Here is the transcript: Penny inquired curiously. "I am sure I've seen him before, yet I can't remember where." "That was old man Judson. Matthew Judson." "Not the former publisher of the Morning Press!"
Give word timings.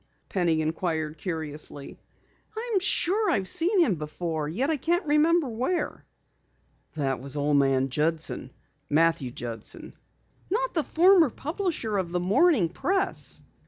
Penny 0.29 0.61
inquired 0.61 1.19
curiously. 1.19 1.99
"I 2.57 2.71
am 2.73 2.79
sure 2.79 3.29
I've 3.29 3.47
seen 3.47 3.81
him 3.81 3.93
before, 3.97 4.47
yet 4.49 4.71
I 4.71 4.77
can't 4.77 5.05
remember 5.05 5.47
where." 5.47 6.03
"That 6.93 7.19
was 7.19 7.37
old 7.37 7.57
man 7.57 7.89
Judson. 7.89 8.49
Matthew 8.89 9.29
Judson." 9.29 9.93
"Not 10.49 10.73
the 10.73 10.83
former 10.83 11.29
publisher 11.29 11.99
of 11.99 12.11
the 12.13 12.19
Morning 12.19 12.67
Press!" 12.67 13.43